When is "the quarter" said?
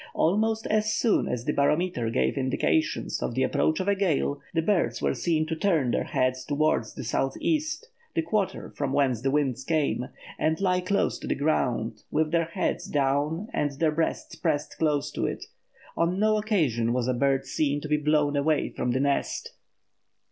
8.15-8.71